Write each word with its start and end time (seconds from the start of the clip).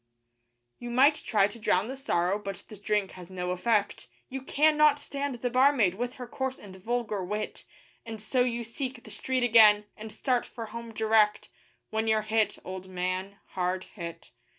You 0.79 0.89
might 0.89 1.13
try 1.13 1.45
to 1.45 1.59
drown 1.59 1.87
the 1.87 1.95
sorrow, 1.95 2.39
but 2.39 2.55
the 2.69 2.75
drink 2.75 3.11
has 3.11 3.29
no 3.29 3.51
effect; 3.51 4.07
You 4.29 4.41
cannot 4.41 4.97
stand 4.99 5.35
the 5.35 5.51
barmaid 5.51 5.93
with 5.93 6.15
her 6.15 6.25
coarse 6.25 6.57
and 6.57 6.75
vulgar 6.75 7.23
wit; 7.23 7.65
And 8.03 8.19
so 8.19 8.41
you 8.41 8.63
seek 8.63 9.03
the 9.03 9.11
street 9.11 9.43
again, 9.43 9.85
and 9.95 10.11
start 10.11 10.43
for 10.43 10.65
home 10.65 10.91
direct, 10.91 11.49
When 11.91 12.07
you're 12.07 12.23
hit, 12.23 12.57
old 12.65 12.87
man 12.89 13.37
hard 13.49 13.83
hit. 13.83 14.31